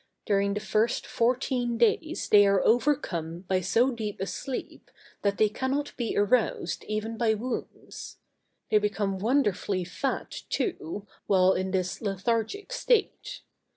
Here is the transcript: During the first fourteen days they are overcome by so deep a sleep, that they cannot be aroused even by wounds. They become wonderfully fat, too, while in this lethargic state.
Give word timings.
During 0.25 0.55
the 0.55 0.59
first 0.59 1.05
fourteen 1.05 1.77
days 1.77 2.27
they 2.29 2.47
are 2.47 2.65
overcome 2.65 3.41
by 3.41 3.61
so 3.61 3.91
deep 3.91 4.19
a 4.19 4.25
sleep, 4.25 4.89
that 5.21 5.37
they 5.37 5.47
cannot 5.47 5.95
be 5.95 6.17
aroused 6.17 6.83
even 6.85 7.19
by 7.19 7.35
wounds. 7.35 8.17
They 8.71 8.79
become 8.79 9.19
wonderfully 9.19 9.83
fat, 9.83 10.41
too, 10.49 11.05
while 11.27 11.53
in 11.53 11.69
this 11.69 12.01
lethargic 12.01 12.73
state. 12.73 13.41